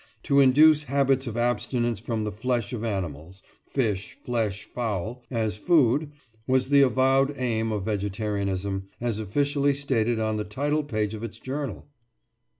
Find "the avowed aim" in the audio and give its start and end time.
6.69-7.71